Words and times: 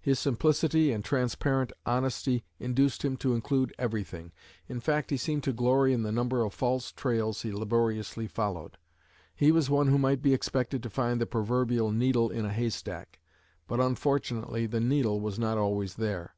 His 0.00 0.20
simplicity 0.20 0.92
and 0.92 1.04
transparent 1.04 1.72
honesty 1.84 2.44
induced 2.60 3.04
him 3.04 3.16
to 3.16 3.34
include 3.34 3.74
everything, 3.76 4.30
in 4.68 4.78
fact 4.78 5.10
he 5.10 5.16
seemed 5.16 5.42
to 5.42 5.52
glory 5.52 5.92
in 5.92 6.04
the 6.04 6.12
number 6.12 6.44
of 6.44 6.54
false 6.54 6.92
trails 6.92 7.42
he 7.42 7.50
laboriously 7.52 8.28
followed. 8.28 8.78
He 9.34 9.50
was 9.50 9.68
one 9.68 9.88
who 9.88 9.98
might 9.98 10.22
be 10.22 10.32
expected 10.32 10.80
to 10.84 10.90
find 10.90 11.20
the 11.20 11.26
proverbial 11.26 11.90
"needle 11.90 12.30
in 12.30 12.44
a 12.44 12.52
haystack," 12.52 13.18
but 13.66 13.80
unfortunately 13.80 14.66
the 14.66 14.78
needle 14.78 15.20
was 15.20 15.40
not 15.40 15.58
always 15.58 15.96
there. 15.96 16.36